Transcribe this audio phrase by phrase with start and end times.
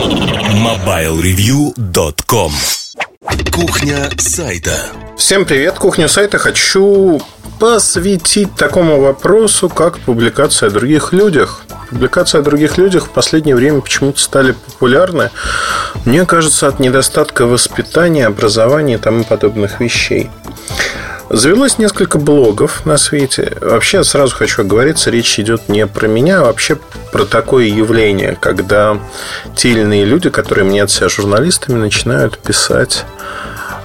[0.00, 2.52] MobileReview.com
[3.52, 4.72] Кухня сайта
[5.18, 7.20] Всем привет, кухня сайта хочу
[7.58, 11.64] посвятить такому вопросу, как публикация о других людях.
[11.90, 15.28] Публикация о других людях в последнее время почему-то стали популярны.
[16.06, 20.30] Мне кажется, от недостатка воспитания, образования и тому подобных вещей.
[21.32, 23.56] Завелось несколько блогов на свете.
[23.60, 26.76] Вообще, сразу хочу оговориться, речь идет не про меня, а вообще
[27.12, 28.98] про такое явление, когда
[29.54, 33.04] те или иные люди, которые мнят себя журналистами, начинают писать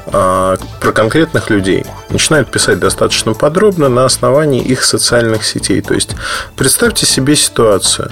[0.07, 1.85] а, про конкретных людей.
[2.09, 5.81] Начинают писать достаточно подробно на основании их социальных сетей.
[5.81, 6.15] То есть,
[6.55, 8.11] представьте себе ситуацию,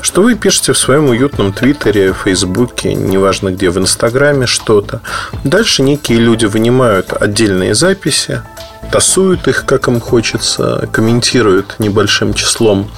[0.00, 5.00] что вы пишете в своем уютном Твиттере, Фейсбуке, неважно где, в Инстаграме что-то.
[5.44, 8.42] Дальше некие люди вынимают отдельные записи,
[8.90, 12.90] тасуют их, как им хочется, комментируют небольшим числом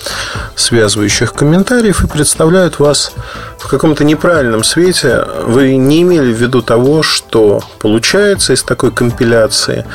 [0.54, 3.12] связывающих комментариев и представляют вас
[3.58, 5.24] в каком-то неправильном свете.
[5.44, 9.86] Вы не имели в виду того, что получается из такой компиляции.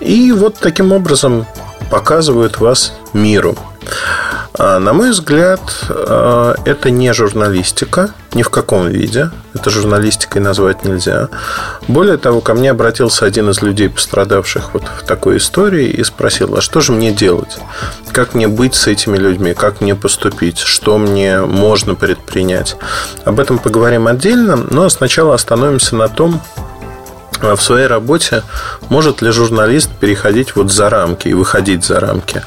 [0.00, 1.46] И вот таким образом
[1.90, 3.56] показывают вас миру.
[4.58, 9.30] А, на мой взгляд, а, это не журналистика, ни в каком виде.
[9.54, 11.28] Это журналистикой назвать нельзя.
[11.88, 16.56] Более того, ко мне обратился один из людей, пострадавших вот в такой истории, и спросил,
[16.56, 17.58] а что же мне делать?
[18.12, 19.52] Как мне быть с этими людьми?
[19.52, 20.58] Как мне поступить?
[20.58, 22.76] Что мне можно предпринять?
[23.24, 26.40] Об этом поговорим отдельно, но сначала остановимся на том,
[27.42, 28.42] в своей работе
[28.88, 32.42] может ли журналист переходить вот за рамки и выходить за рамки,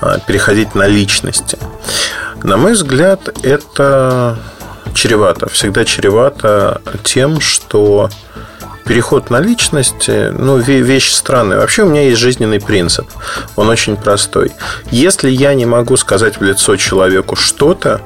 [0.00, 1.58] а, переходить на личности?
[2.42, 4.38] На мой взгляд, это
[4.94, 5.48] чревато.
[5.48, 8.08] Всегда чревато тем, что
[8.86, 11.58] переход на личности, ну, вещь странная.
[11.58, 13.06] Вообще у меня есть жизненный принцип.
[13.56, 14.52] Он очень простой.
[14.90, 18.00] Если я не могу сказать в лицо человеку что-то,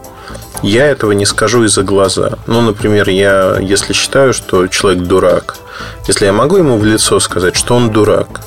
[0.63, 2.39] я этого не скажу из-за глаза.
[2.47, 5.57] Ну, например, я, если считаю, что человек дурак,
[6.07, 8.41] если я могу ему в лицо сказать, что он дурак,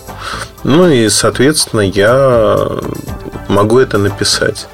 [0.64, 2.58] ну и, соответственно, я
[3.48, 4.68] могу это написать.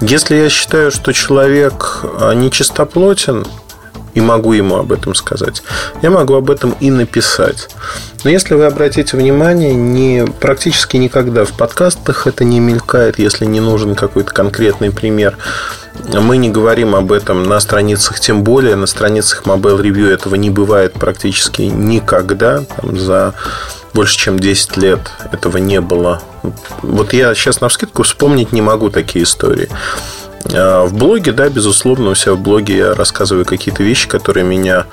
[0.00, 3.46] Если я считаю, что человек а, нечистоплотен,
[4.18, 5.62] и могу ему об этом сказать.
[6.02, 7.68] Я могу об этом и написать.
[8.24, 13.60] Но если вы обратите внимание, не, практически никогда в подкастах это не мелькает, если не
[13.60, 15.38] нужен какой-то конкретный пример.
[16.12, 20.50] Мы не говорим об этом на страницах, тем более на страницах Mobile Review этого не
[20.50, 22.64] бывает практически никогда.
[22.64, 23.34] Там, за
[23.94, 26.20] больше чем 10 лет этого не было.
[26.82, 29.68] Вот я сейчас на вскидку вспомнить не могу такие истории.
[30.52, 34.86] А, в блоге, да, безусловно, у себя в блоге я рассказываю какие-то вещи, которые меня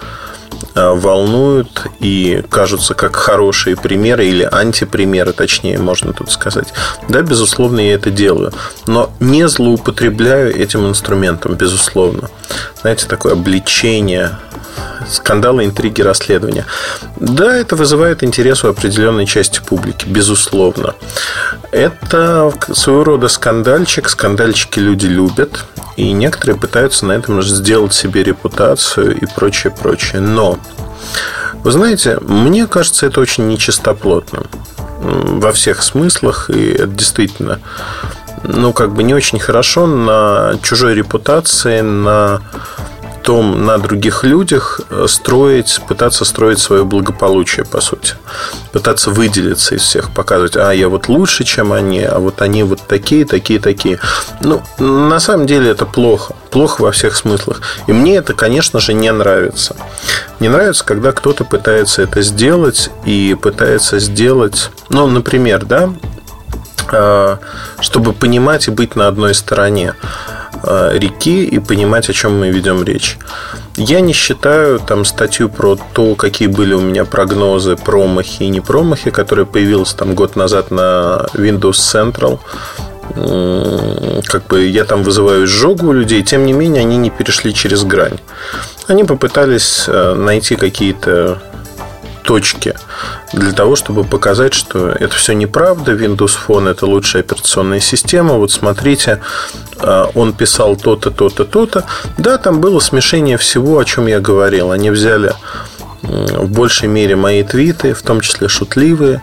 [0.73, 6.73] а, волнуют и кажутся как хорошие примеры или антипримеры, точнее, можно тут сказать.
[7.09, 8.53] Да, безусловно, я это делаю.
[8.87, 12.29] Но не злоупотребляю этим инструментом, безусловно.
[12.81, 14.37] Знаете, такое обличение
[15.07, 16.65] скандалы, интриги, расследования.
[17.17, 20.95] Да, это вызывает интерес у определенной части публики, безусловно.
[21.71, 24.09] Это своего рода скандальчик.
[24.09, 25.65] Скандальчики люди любят.
[25.97, 30.21] И некоторые пытаются на этом сделать себе репутацию и прочее, прочее.
[30.21, 30.59] Но,
[31.63, 34.45] вы знаете, мне кажется, это очень нечистоплотным
[34.99, 36.49] во всех смыслах.
[36.49, 37.59] И это действительно
[38.47, 42.41] ну, как бы не очень хорошо на чужой репутации, на
[43.25, 48.13] том на других людях э, строить, пытаться строить свое благополучие, по сути.
[48.71, 52.81] Пытаться выделиться из всех, показывать, а я вот лучше, чем они, а вот они вот
[52.87, 53.99] такие, такие, такие.
[54.41, 56.35] Ну, на самом деле это плохо.
[56.51, 57.61] Плохо во всех смыслах.
[57.87, 59.75] И мне это, конечно же, не нравится.
[60.39, 65.89] Не нравится, когда кто-то пытается это сделать и пытается сделать, ну, например, да,
[66.91, 67.37] э,
[67.79, 69.95] чтобы понимать и быть на одной стороне.
[70.67, 73.19] Э, реки и понимать, о чем мы ведем речь.
[73.75, 78.61] Я не считаю там статью про то, какие были у меня прогнозы, промахи и не
[78.61, 82.39] промахи, которая появилась там год назад на Windows Central.
[84.25, 87.83] Как бы я там вызываю изжогу у людей, тем не менее они не перешли через
[87.83, 88.17] грань.
[88.87, 91.43] Они попытались э, найти какие-то
[92.25, 92.75] точки
[93.33, 95.93] для того, чтобы показать, что это все неправда.
[95.93, 98.33] Windows Phone это лучшая операционная система.
[98.33, 99.21] Вот смотрите,
[99.77, 101.85] а, он писал то-то, то-то, то-то.
[102.17, 104.71] Да, там было смешение всего, о чем я говорил.
[104.71, 105.33] Они взяли
[106.01, 109.21] в большей мере мои твиты, в том числе шутливые,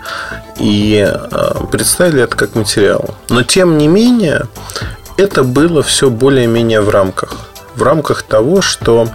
[0.58, 3.14] и а, представили это как материал.
[3.28, 4.42] Но тем не менее,
[5.16, 7.36] это было все более-менее в рамках.
[7.76, 9.08] В рамках того, что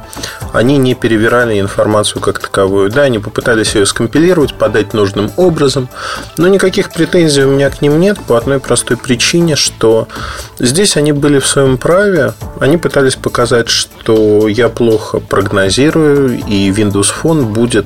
[0.53, 2.89] они не перевирали информацию как таковую.
[2.89, 5.89] Да, они попытались ее скомпилировать, подать нужным образом,
[6.37, 10.07] но никаких претензий у меня к ним нет по одной простой причине, что
[10.59, 17.13] здесь они были в своем праве, они пытались показать, что я плохо прогнозирую, и Windows
[17.21, 17.85] Phone будет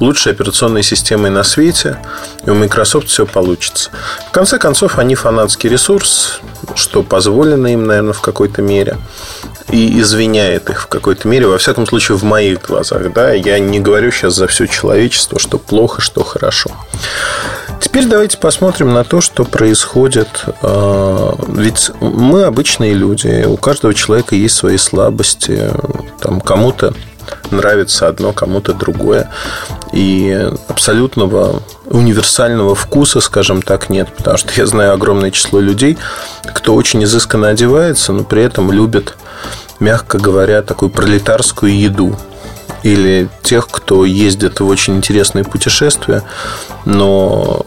[0.00, 1.98] лучшей операционной системой на свете,
[2.46, 3.90] и у Microsoft все получится.
[4.28, 6.40] В конце концов, они фанатский ресурс,
[6.74, 8.98] что позволено им, наверное, в какой-то мере
[9.70, 13.12] и извиняет их в какой-то мере, во всяком случае, в моих глазах.
[13.12, 13.32] Да?
[13.32, 16.70] Я не говорю сейчас за все человечество, что плохо, что хорошо.
[17.80, 20.28] Теперь давайте посмотрим на то, что происходит.
[20.62, 25.70] А, ведь мы обычные люди, у каждого человека есть свои слабости.
[26.20, 26.94] Там кому-то
[27.50, 29.30] нравится одно, кому-то другое.
[29.92, 34.08] И абсолютного универсального вкуса, скажем так, нет.
[34.16, 35.98] Потому что я знаю огромное число людей,
[36.54, 39.14] кто очень изысканно одевается, но при этом любит
[39.80, 42.16] мягко говоря, такую пролетарскую еду.
[42.82, 46.22] Или тех, кто ездит в очень интересные путешествия,
[46.84, 47.64] но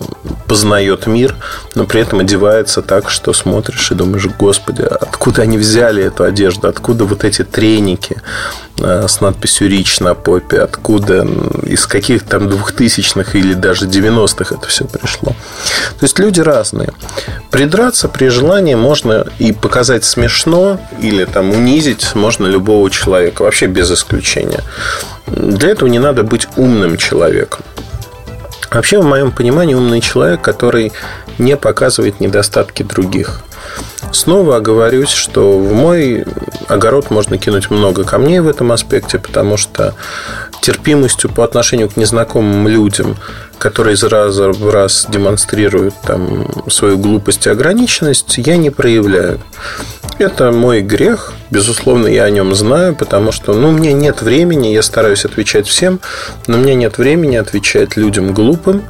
[0.47, 1.35] познает мир,
[1.75, 6.67] но при этом одевается так, что смотришь и думаешь, господи, откуда они взяли эту одежду,
[6.67, 8.21] откуда вот эти треники
[8.79, 11.27] э, с надписью «Рич» на попе, откуда,
[11.63, 15.33] из каких там двухтысячных или даже 90-х это все пришло.
[15.99, 16.93] То есть люди разные.
[17.51, 23.91] Придраться при желании можно и показать смешно, или там унизить можно любого человека, вообще без
[23.91, 24.63] исключения.
[25.27, 27.63] Для этого не надо быть умным человеком.
[28.71, 30.91] Вообще, в моем понимании, умный человек, который
[31.37, 33.41] не показывает недостатки других.
[34.11, 36.25] Снова оговорюсь, что в мой
[36.67, 39.95] огород можно кинуть много камней в этом аспекте, потому что
[40.61, 43.15] терпимостью по отношению к незнакомым людям,
[43.57, 49.39] которые из раза в раз демонстрируют там, свою глупость и ограниченность, я не проявляю.
[50.19, 54.81] Это мой грех, безусловно, я о нем знаю, потому что ну, меня нет времени, я
[54.81, 55.99] стараюсь отвечать всем,
[56.47, 58.83] но меня нет времени отвечать людям глупым,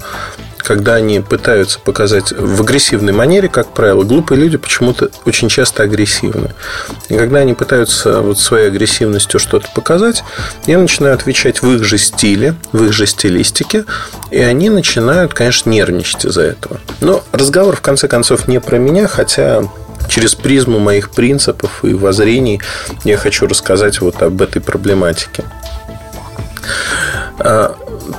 [0.68, 6.54] когда они пытаются показать в агрессивной манере, как правило, глупые люди почему-то очень часто агрессивны.
[7.08, 10.25] И когда они пытаются вот своей агрессивностью что-то показать,
[10.66, 13.86] я начинаю отвечать в их же стиле, в их же стилистике,
[14.30, 16.81] и они начинают, конечно, нервничать из-за этого.
[17.00, 19.64] Но разговор, в конце концов, не про меня, хотя
[20.10, 22.60] через призму моих принципов и воззрений
[23.06, 25.46] я хочу рассказать вот об этой проблематике.
[27.40, 27.75] А,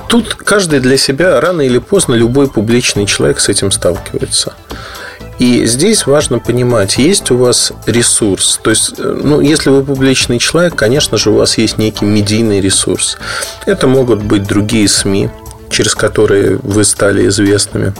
[0.07, 4.53] тут каждый для себя рано или поздно любой публичный человек с этим сталкивается.
[5.39, 8.59] И здесь важно понимать, есть у вас ресурс.
[8.61, 13.17] То есть, ну, если вы публичный человек, конечно же, у вас есть некий медийный ресурс.
[13.65, 15.29] Это могут быть другие СМИ,
[15.69, 17.93] через которые вы стали известными.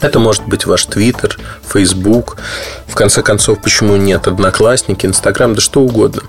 [0.00, 2.38] Это может быть ваш Твиттер, Фейсбук,
[2.86, 6.22] в конце концов, почему нет, Одноклассники, Инстаграм, да что угодно.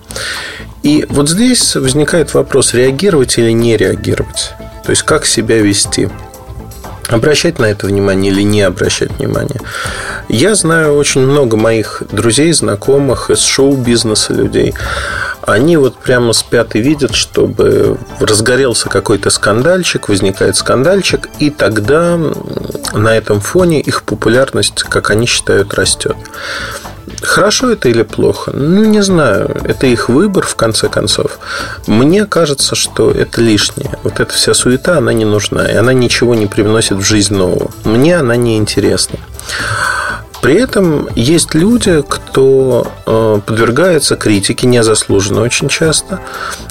[0.83, 4.53] И вот здесь возникает вопрос, реагировать или не реагировать.
[4.83, 6.09] То есть, как себя вести.
[7.09, 9.62] Обращать на это внимание или не обращать внимание.
[10.27, 14.74] Я знаю очень много моих друзей, знакомых из шоу-бизнеса людей.
[15.41, 22.19] Они вот прямо спят и видят, чтобы разгорелся какой-то скандальчик, возникает скандальчик, и тогда
[22.94, 26.18] на этом фоне их популярность, как они считают, растет.
[27.21, 28.51] Хорошо это или плохо?
[28.54, 29.56] Ну, не знаю.
[29.63, 31.39] Это их выбор, в конце концов.
[31.88, 33.98] Мне кажется, что это лишнее.
[34.04, 35.65] Вот эта вся суета, она не нужна.
[35.68, 37.71] И она ничего не привносит в жизнь нового.
[37.83, 39.19] Мне она не интересна.
[40.42, 46.21] При этом есть люди, кто э, подвергается критике незаслуженно очень часто.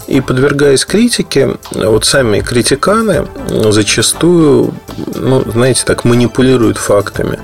[0.07, 3.27] И подвергаясь критике, вот сами критиканы
[3.71, 4.73] зачастую,
[5.15, 7.41] ну, знаете, так манипулируют фактами.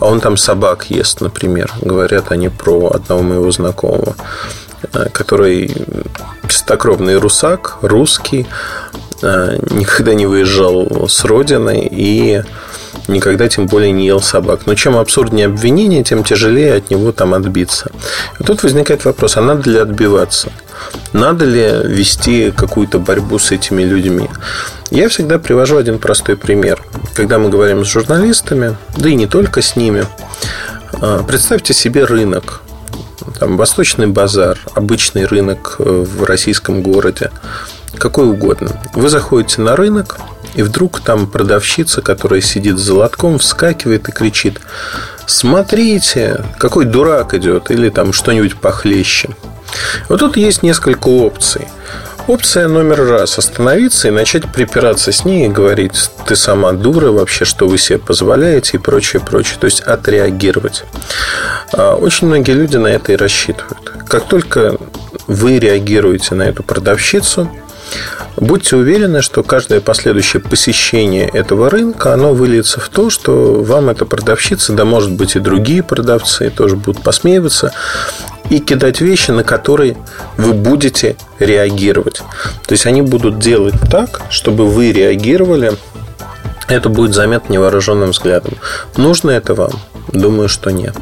[0.00, 1.72] А он там собак ест, например.
[1.82, 4.16] Говорят они про одного моего знакомого,
[4.92, 5.74] э, который
[6.48, 8.46] чистокровный русак, русский,
[9.22, 12.42] э, никогда не выезжал с родины и
[13.08, 14.60] никогда тем более не ел собак.
[14.66, 17.90] Но чем абсурднее обвинение, тем тяжелее от него там отбиться.
[18.38, 20.50] И тут возникает вопрос, а надо ли отбиваться?
[21.12, 24.28] Надо ли вести какую-то борьбу с этими людьми?
[24.90, 26.82] Я всегда привожу один простой пример.
[27.14, 30.04] Когда мы говорим с журналистами, да и не только с ними,
[31.00, 32.62] а, представьте себе рынок.
[33.38, 37.30] Там восточный базар, обычный рынок э, в российском городе,
[37.98, 38.80] какой угодно.
[38.94, 40.18] Вы заходите на рынок,
[40.54, 44.60] и вдруг там продавщица, которая сидит за лотком, вскакивает и кричит
[45.26, 49.28] «Смотрите, какой дурак идет!» Или там что-нибудь похлеще.
[50.08, 51.68] Вот тут есть несколько опций.
[52.26, 57.44] Опция номер раз– остановиться и начать припираться с ней и говорить, ты сама дура вообще,
[57.44, 59.56] что вы себе позволяете и прочее, прочее.
[59.60, 60.84] То есть отреагировать.
[61.72, 63.92] А очень многие люди на это и рассчитывают.
[64.08, 64.76] Как только
[65.26, 67.50] вы реагируете на эту продавщицу,
[68.36, 74.06] Будьте уверены, что каждое последующее посещение этого рынка, оно выльется в то, что вам эта
[74.06, 77.72] продавщица, да может быть и другие продавцы тоже будут посмеиваться
[78.50, 79.96] и кидать вещи, на которые
[80.36, 82.22] вы будете реагировать.
[82.66, 85.72] То есть они будут делать так, чтобы вы реагировали
[86.70, 88.54] это будет заметно невооруженным взглядом.
[88.96, 89.72] Нужно это вам?
[90.08, 90.94] Думаю, что нет.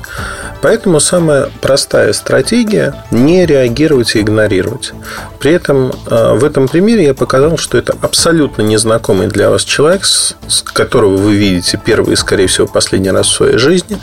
[0.61, 4.93] Поэтому самая простая стратегия– не реагировать и игнорировать.
[5.39, 10.05] При этом э, в этом примере я показал, что это абсолютно незнакомый для вас человек,
[10.05, 13.99] с которого вы видите первый и, скорее всего, последний раз в своей жизни.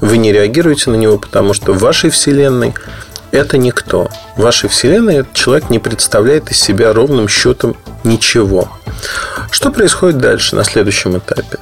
[0.00, 2.74] Вы не реагируете на него, потому что в вашей вселенной
[3.32, 4.08] это никто.
[4.36, 8.68] В вашей вселенной этот человек не представляет из себя ровным счетом ничего.
[9.50, 11.58] Что происходит дальше на следующем этапе?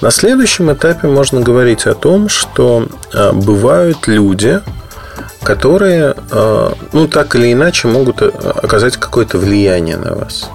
[0.00, 4.60] На следующем этапе можно говорить о том, что э, бывают люди,
[5.44, 10.48] которые, э, ну, так или иначе могут э, оказать какое-то влияние на вас.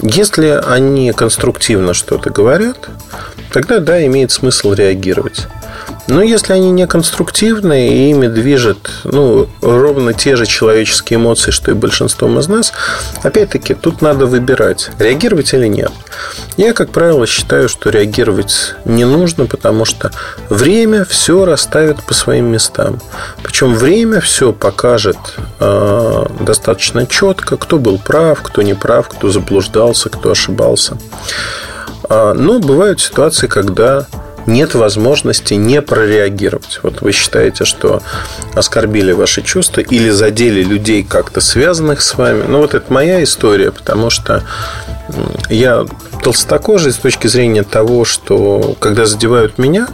[0.00, 2.88] Если они конструктивно что-то говорят,
[3.52, 5.48] тогда да, имеет смысл реагировать.
[6.08, 11.70] Но если они не конструктивные и ими движет ну, ровно те же человеческие эмоции, что
[11.70, 12.72] и большинством из нас,
[13.22, 15.92] опять-таки, тут надо выбирать, реагировать или нет.
[16.56, 20.10] Я, как правило, считаю, что реагировать не нужно, потому что
[20.48, 23.00] время все расставит по своим местам.
[23.42, 25.18] Причем время все покажет
[25.60, 30.98] э, достаточно четко, кто был прав, кто не прав, кто заблуждался, кто ошибался.
[32.08, 34.06] А, но бывают ситуации, когда
[34.46, 36.80] нет возможности не прореагировать.
[36.82, 38.02] Вот вы считаете, что
[38.54, 42.44] оскорбили ваши чувства или задели людей как-то связанных с вами.
[42.48, 44.42] Ну, вот это моя история, потому что
[45.48, 45.86] я
[46.22, 49.88] толстокожий с точки зрения того, что когда задевают меня,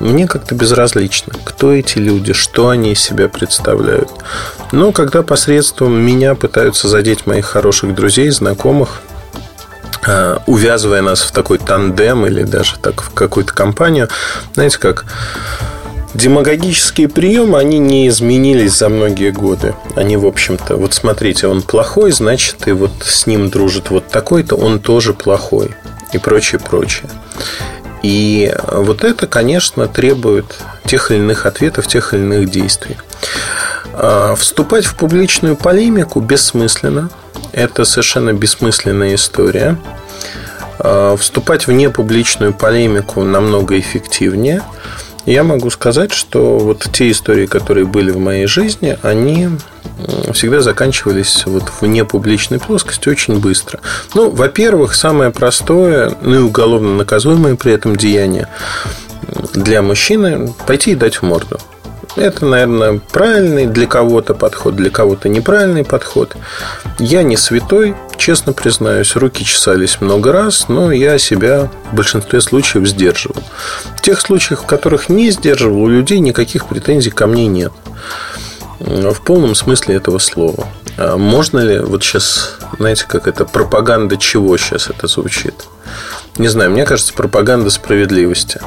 [0.00, 4.10] мне как-то безразлично, кто эти люди, что они из себя представляют.
[4.70, 9.00] Но когда посредством меня пытаются задеть моих хороших друзей, знакомых,
[10.46, 14.08] увязывая нас в такой тандем или даже так в какую-то компанию,
[14.54, 15.04] знаете, как
[16.14, 19.74] демагогические приемы, они не изменились за многие годы.
[19.94, 24.56] Они, в общем-то, вот смотрите, он плохой, значит, и вот с ним дружит вот такой-то,
[24.56, 25.74] он тоже плохой.
[26.12, 27.10] И прочее, прочее.
[28.02, 30.46] И вот это, конечно, требует
[30.86, 32.96] тех или иных ответов, тех или иных действий.
[33.92, 37.10] А, вступать в публичную полемику бессмысленно.
[37.52, 39.76] Это совершенно бессмысленная история.
[40.78, 44.62] А, вступать в непубличную полемику намного эффективнее.
[45.26, 49.50] Я могу сказать, что вот те истории, которые были в моей жизни, они
[50.32, 53.80] всегда заканчивались вот в непубличной плоскости очень быстро.
[54.14, 58.48] Ну, во-первых, самое простое, ну и уголовно наказуемое при этом деяние
[59.52, 61.58] для мужчины– пойти и дать в морду.
[62.18, 66.36] Это, наверное, правильный для кого-то подход, для кого-то неправильный подход.
[66.98, 72.88] Я не святой, честно признаюсь, руки чесались много раз, но я себя в большинстве случаев
[72.88, 73.40] сдерживал.
[73.96, 77.72] В тех случаях, в которых не сдерживал, у людей никаких претензий ко мне нет.
[78.80, 80.66] В полном смысле этого слова.
[80.96, 85.54] А можно ли, вот сейчас, знаете, как это, пропаганда чего сейчас это звучит?
[86.36, 88.60] Не знаю, мне кажется, пропаганда справедливости.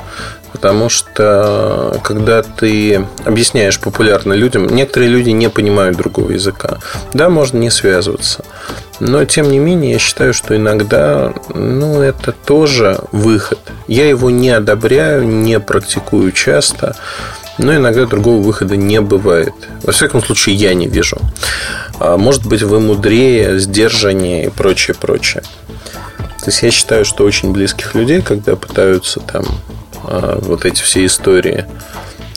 [0.61, 6.77] Потому что когда ты объясняешь популярно людям, некоторые люди не понимают другого языка.
[7.13, 8.45] Да, можно не связываться.
[8.99, 13.57] Но, тем не менее, я считаю, что иногда ну, это тоже выход.
[13.87, 16.95] Я его не одобряю, не практикую часто,
[17.57, 19.55] но иногда другого выхода не бывает.
[19.81, 21.17] Во всяком случае, я не вижу.
[21.99, 25.41] А может быть, вы мудрее, сдержаннее и прочее, прочее.
[26.37, 29.45] То есть я считаю, что очень близких людей, когда пытаются там
[30.03, 31.65] вот эти все истории,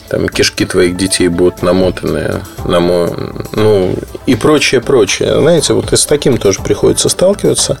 [0.09, 3.11] там кишки твоих детей будут намотаны на мой,
[3.53, 3.95] ну
[4.25, 5.39] и прочее, прочее.
[5.39, 7.79] Знаете, вот и с таким тоже приходится сталкиваться.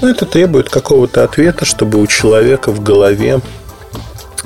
[0.00, 3.40] Но это требует какого-то ответа, чтобы у человека в голове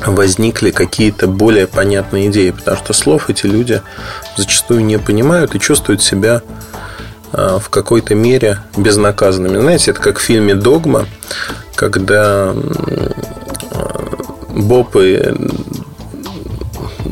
[0.06, 3.82] возникли какие-то более понятные идеи, потому что слов эти люди
[4.36, 6.40] зачастую не понимают и чувствуют себя
[7.32, 9.60] а, в какой-то мере безнаказанными.
[9.60, 11.06] Знаете, это как в фильме «Догма»,
[11.74, 12.54] когда
[14.60, 15.34] Боб и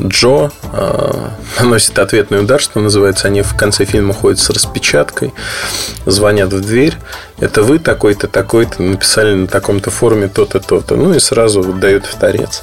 [0.07, 3.27] Джо а, наносят ответный удар, что называется.
[3.27, 5.33] Они в конце фильма ходят с распечаткой,
[6.05, 6.95] звонят в дверь.
[7.39, 10.95] Это вы такой-то, такой-то написали на таком-то форуме то-то, то-то.
[10.95, 12.61] Ну и сразу дают в торец.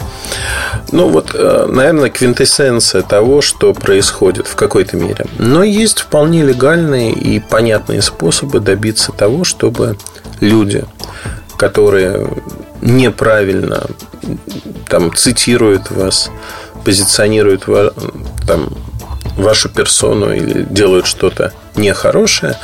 [0.92, 5.26] Ну вот, э, наверное, квинтэссенция того, что происходит в какой-то мере.
[5.38, 9.96] Но есть вполне легальные и понятные способы добиться того, чтобы
[10.40, 10.84] люди,
[11.56, 12.28] которые
[12.80, 13.86] неправильно
[14.88, 16.30] там, цитируют вас,
[16.84, 17.66] позиционируют
[18.46, 18.68] там,
[19.36, 22.56] вашу персону или делают что-то нехорошее,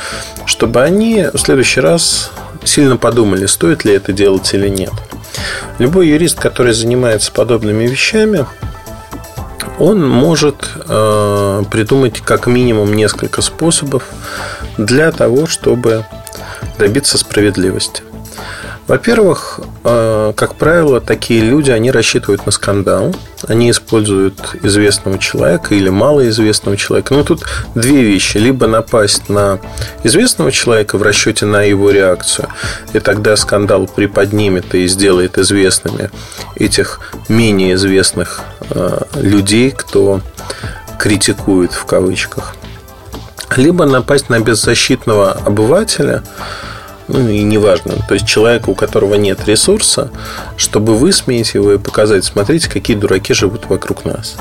[0.45, 2.31] чтобы они в следующий раз
[2.63, 4.93] сильно подумали, стоит ли это делать или нет.
[5.79, 8.45] Любой юрист, который занимается подобными вещами,
[9.79, 14.03] он может э, придумать как минимум несколько способов
[14.77, 16.05] для того, чтобы
[16.77, 18.03] добиться справедливости.
[18.87, 23.15] Во-первых, э, как правило, такие люди, они рассчитывают на скандал.
[23.47, 27.13] Они используют известного человека или малоизвестного человека.
[27.13, 28.37] Ну, тут две вещи.
[28.37, 29.59] Либо напасть на
[30.03, 32.49] известного человека в расчете на его реакцию,
[32.91, 36.09] и тогда скандал приподнимет и сделает известными
[36.55, 36.99] этих
[37.29, 40.19] менее известных э, людей, кто
[40.99, 42.55] критикует в кавычках.
[43.55, 46.21] Либо напасть на беззащитного обывателя–
[47.13, 50.09] ну и неважно, то есть человека, у которого нет ресурса,
[50.57, 54.35] чтобы высмеять его и показать, смотрите, какие дураки живут вокруг нас.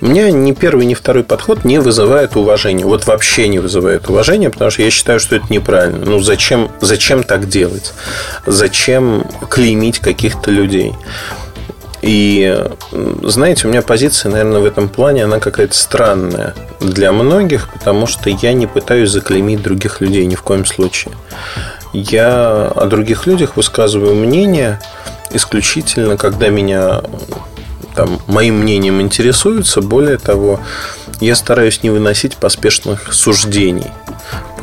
[0.00, 2.84] У меня ни первый, ни второй подход не вызывает уважения.
[2.84, 6.04] Вот вообще не вызывает уважения, потому что я считаю, что это неправильно.
[6.04, 7.92] Ну зачем, зачем так делать?
[8.46, 10.92] Зачем клеймить каких-то людей?
[12.02, 12.56] И,
[13.22, 18.30] знаете, у меня позиция, наверное, в этом плане, она какая-то странная для многих, потому что
[18.30, 21.14] я не пытаюсь заклеймить других людей ни в коем случае
[21.92, 24.80] я о других людях высказываю мнение
[25.30, 27.02] исключительно, когда меня
[27.94, 29.80] там, моим мнением интересуются.
[29.80, 30.60] Более того,
[31.20, 33.90] я стараюсь не выносить поспешных суждений.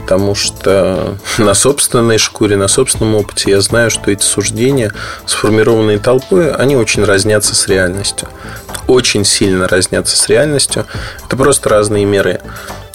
[0.03, 4.93] Потому что на собственной шкуре, на собственном опыте я знаю, что эти суждения,
[5.25, 8.27] сформированные толпой, они очень разнятся с реальностью.
[8.87, 10.85] Очень сильно разнятся с реальностью.
[11.25, 12.41] Это просто разные миры.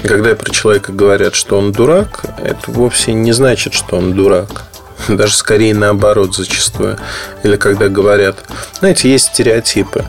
[0.03, 4.65] И когда про человека говорят, что он дурак, это вовсе не значит, что он дурак.
[5.09, 6.99] Даже скорее наоборот зачастую.
[7.43, 8.45] Или когда говорят,
[8.79, 10.05] знаете, есть стереотипы.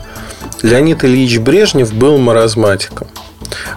[0.62, 3.08] Леонид Ильич Брежнев был маразматиком.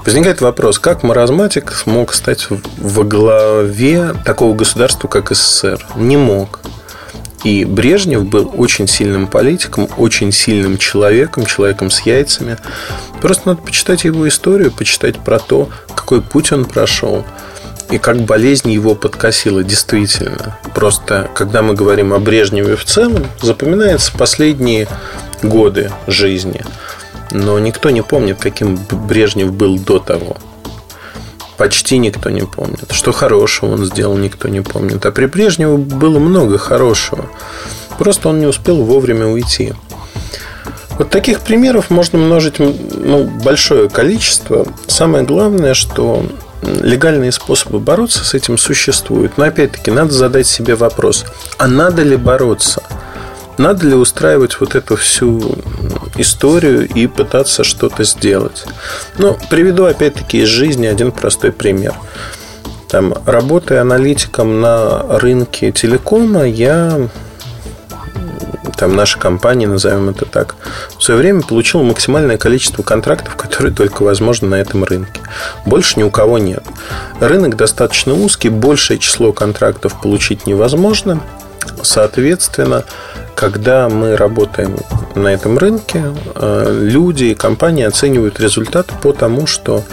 [0.06, 5.86] Возникает вопрос, как маразматик смог стать во главе такого государства, как СССР?
[5.96, 6.60] Не мог.
[7.44, 12.58] И Брежнев был очень сильным политиком, очень сильным человеком, человеком с яйцами.
[13.22, 17.26] Просто надо почитать его историю, почитать про то, какой путь он прошел
[17.92, 20.58] и как болезнь его подкосила действительно.
[20.74, 24.88] Просто, когда мы говорим о Брежневе в целом, запоминаются последние
[25.42, 26.62] годы жизни.
[27.32, 30.38] Но никто не помнит, каким Брежнев был до того
[31.58, 32.92] почти никто не помнит.
[32.92, 35.06] Что хорошего он сделал, никто не помнит.
[35.06, 37.26] А при Брежневе было много хорошего.
[37.98, 39.74] Просто он не успел вовремя уйти.
[40.98, 44.68] Вот таких примеров можно множить ну, большое количество.
[44.88, 46.26] Самое главное, что
[46.62, 49.38] легальные способы бороться с этим существуют.
[49.38, 51.26] Но опять-таки надо задать себе вопрос,
[51.58, 52.84] а надо ли бороться?
[53.58, 55.58] Надо ли устраивать вот эту всю
[56.16, 58.66] историю и пытаться что-то сделать?
[59.18, 61.94] Ну, приведу опять-таки из жизни один простой пример.
[62.88, 67.10] Там, работая аналитиком на рынке телекома, я
[68.78, 70.56] там наша компания, назовем это так,
[70.98, 75.22] в свое время получил максимальное количество контрактов, которые только возможно на этом рынке.
[75.66, 76.64] Больше ни у кого нет.
[77.20, 81.22] Рынок достаточно узкий, большее число контрактов получить невозможно.
[81.82, 82.84] Соответственно,
[83.36, 84.78] когда мы работаем
[85.16, 86.04] на этом рынке,
[86.36, 89.84] э, люди и компании оценивают результат по тому, что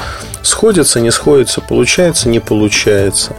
[0.42, 3.34] сходится, не сходится, получается, не получается.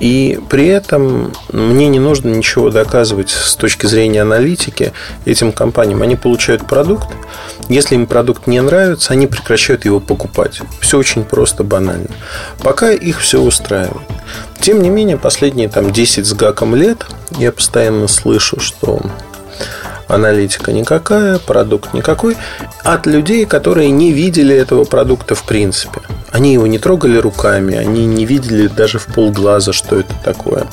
[0.00, 4.92] И при этом мне не нужно ничего доказывать с точки зрения аналитики
[5.24, 6.02] этим компаниям.
[6.02, 7.08] Они получают продукт.
[7.68, 10.60] Если им продукт не нравится, они прекращают его покупать.
[10.80, 12.10] Все очень просто, банально.
[12.62, 14.06] Пока их все устраивает.
[14.60, 17.06] Тем не менее, последние там 10 с гаком лет
[17.38, 19.00] я постоянно слышу, что
[20.08, 22.36] аналитика никакая, продукт никакой,
[22.82, 26.00] от людей, которые не видели этого продукта в принципе.
[26.30, 30.66] Они его не трогали руками, они не видели даже в полглаза, что это такое.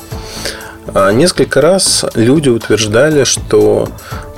[0.87, 3.87] А несколько раз люди утверждали, что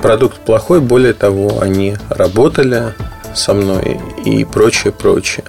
[0.00, 2.94] продукт плохой, более того, они работали
[3.34, 5.44] со мной и прочее, прочее.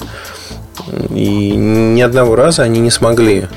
[1.10, 3.48] И ни одного раза они не смогли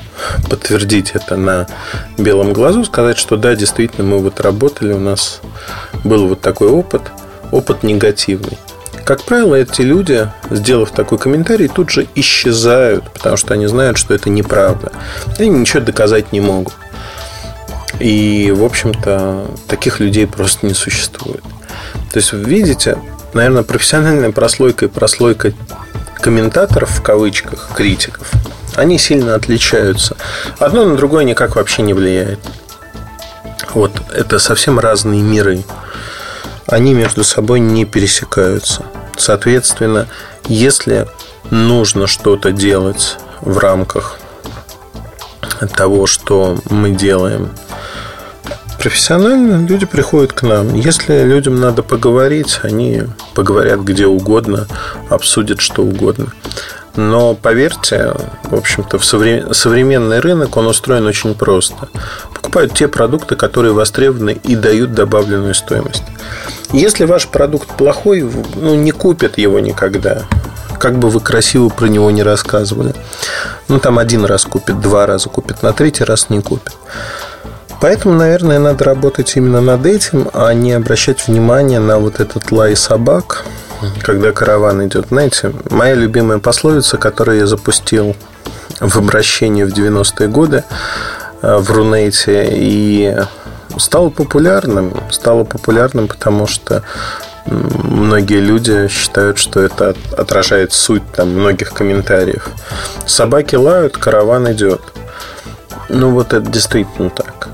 [0.49, 1.66] подтвердить это на
[2.18, 5.40] белом глазу, сказать, что да, действительно, мы вот работали, у нас
[6.05, 7.03] был вот такой опыт,
[7.53, 8.59] опыт негативный.
[9.11, 14.14] Как правило, эти люди, сделав такой комментарий, тут же исчезают, потому что они знают, что
[14.14, 14.92] это неправда.
[15.37, 16.75] Они ничего доказать не могут.
[17.99, 21.42] И, в общем-то, таких людей просто не существует.
[22.12, 22.99] То есть, вы видите,
[23.35, 25.55] наверное, профессиональная прослойка и прослойка
[26.20, 28.31] комментаторов, в кавычках, критиков,
[28.77, 30.16] они сильно отличаются.
[30.61, 32.38] Одно на другое никак вообще не влияет.
[33.75, 35.64] Вот это совсем разные миры.
[36.68, 38.85] Они между собой не пересекаются.
[39.20, 40.09] Соответственно,
[40.48, 41.06] если
[41.50, 44.18] нужно что-то делать в рамках
[45.76, 47.50] того, что мы делаем.
[48.78, 50.74] Профессионально люди приходят к нам.
[50.74, 53.02] Если людям надо поговорить, они
[53.35, 54.66] поговорят где угодно,
[55.11, 56.28] обсудят что угодно.
[56.96, 58.12] Но поверьте,
[58.44, 61.88] в общем-то, в современный рынок он устроен очень просто.
[62.35, 66.03] Покупают те продукты, которые востребованы и дают добавленную стоимость.
[66.72, 70.22] Если ваш продукт плохой, ну, не купят его никогда.
[70.79, 72.94] Как бы вы красиво про него не рассказывали.
[73.68, 76.74] Ну, там один раз купит, два раза купит, на третий раз не купит.
[77.81, 82.76] Поэтому, наверное, надо работать именно над этим, а не обращать внимание на вот этот лай
[82.76, 83.44] собак,
[84.03, 85.07] когда караван идет.
[85.09, 88.16] Знаете, моя любимая пословица, которую я запустил
[88.81, 90.64] в обращении в 90-е годы
[91.43, 93.16] э, в Рунете и
[93.77, 94.95] стало популярным.
[95.11, 96.83] Стало популярным, потому что
[97.47, 102.49] многие люди считают, что это отражает суть там, многих комментариев.
[103.07, 104.81] Собаки лают, караван идет.
[105.88, 107.49] Ну вот это действительно так.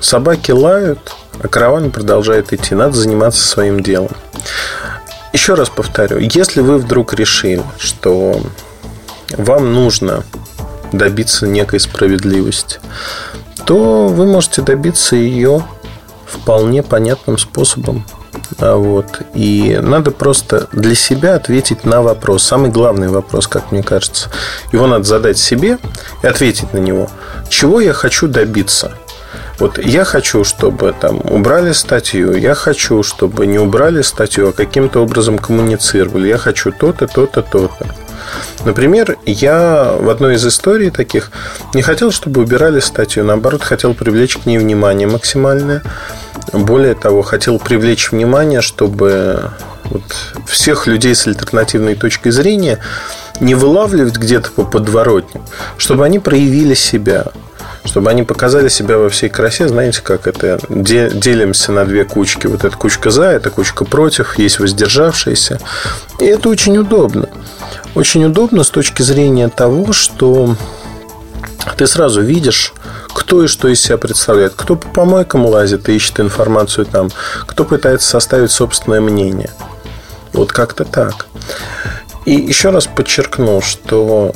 [0.00, 2.74] Собаки лают, а караван продолжает идти.
[2.74, 4.10] Надо заниматься своим делом.
[5.32, 8.40] Еще раз повторю, если вы вдруг решили, что
[9.36, 10.24] вам нужно
[10.92, 12.80] добиться некой справедливости,
[13.66, 15.62] то вы можете добиться ее
[16.26, 18.04] вполне понятным способом.
[18.58, 19.22] А вот.
[19.34, 22.42] И надо просто для себя ответить на вопрос.
[22.42, 24.30] Самый главный вопрос, как мне кажется.
[24.72, 25.78] Его надо задать себе
[26.22, 27.08] и ответить на него.
[27.48, 28.92] Чего я хочу добиться?
[29.58, 35.00] Вот я хочу, чтобы там убрали статью, я хочу, чтобы не убрали статью, а каким-то
[35.00, 36.28] образом коммуницировали.
[36.28, 37.86] Я хочу то-то, то-то, то-то.
[38.64, 41.32] Например, я в одной из историй таких
[41.74, 45.82] не хотел, чтобы убирали статью, наоборот, хотел привлечь к ней внимание максимальное.
[46.52, 49.50] Более того, хотел привлечь внимание, чтобы
[49.84, 50.02] вот
[50.46, 52.78] всех людей с альтернативной точкой зрения
[53.40, 55.44] не вылавливать где-то по подворотням,
[55.76, 57.26] чтобы они проявили себя,
[57.88, 59.66] чтобы они показали себя во всей красе.
[59.66, 60.60] Знаете, как это?
[60.68, 62.46] Делимся на две кучки.
[62.46, 65.58] Вот эта кучка за, эта кучка против, есть воздержавшиеся.
[66.20, 67.28] И это очень удобно.
[67.94, 70.54] Очень удобно с точки зрения того, что
[71.76, 72.74] ты сразу видишь,
[73.08, 74.52] кто и что из себя представляет.
[74.54, 77.10] Кто по помойкам лазит и ищет информацию там,
[77.46, 79.50] кто пытается составить собственное мнение.
[80.32, 81.26] Вот как-то так.
[82.26, 84.32] И еще раз подчеркну, что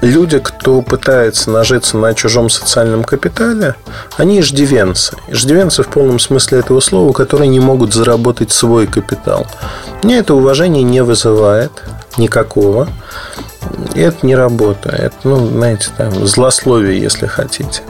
[0.00, 3.74] люди, кто пытается нажиться на чужом социальном капитале,
[4.16, 5.16] они иждивенцы.
[5.28, 9.46] Иждивенцы в полном смысле этого слова, которые не могут заработать свой капитал.
[10.02, 11.72] Мне это уважение не вызывает
[12.16, 12.88] никакого.
[13.94, 14.90] Это не работа.
[14.90, 17.82] Это, ну, знаете, там, злословие, если хотите.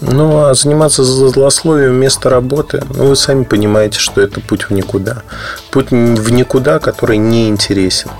[0.00, 5.22] Ну, а заниматься злословием вместо работы, ну, вы сами понимаете, что это путь в никуда.
[5.70, 8.10] Путь в никуда, который не интересен.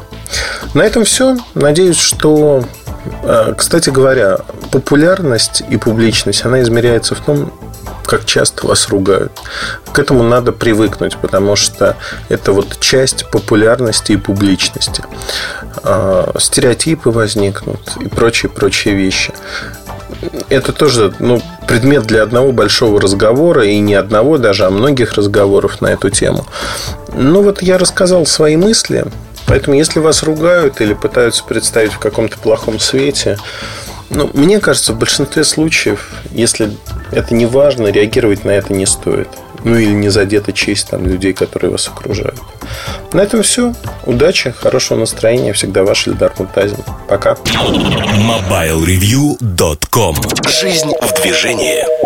[0.72, 1.36] На этом все.
[1.54, 2.64] Надеюсь, что
[3.56, 4.38] кстати говоря,
[4.70, 7.52] популярность и публичность, она измеряется в том,
[8.06, 9.32] как часто вас ругают.
[9.92, 11.96] К этому надо привыкнуть, потому что
[12.28, 15.02] это вот часть популярности и публичности.
[15.82, 19.32] А, стереотипы возникнут и прочие-прочие вещи.
[20.48, 25.80] Это тоже ну, предмет для одного большого разговора, и не одного даже, а многих разговоров
[25.80, 26.46] на эту тему.
[27.14, 29.04] Ну вот я рассказал свои мысли,
[29.46, 33.38] поэтому если вас ругают или пытаются представить в каком-то плохом свете,
[34.10, 36.76] ну, мне кажется, в большинстве случаев, если
[37.10, 39.28] это не важно, реагировать на это не стоит.
[39.64, 42.38] Ну или не задета честь там, людей, которые вас окружают.
[43.12, 43.72] На этом все.
[44.04, 45.54] Удачи, хорошего настроения.
[45.54, 46.84] Всегда ваш Эльдар Муртазин.
[47.08, 47.32] Пока.
[47.32, 50.16] MobileReview.com
[50.48, 52.03] Жизнь в движении.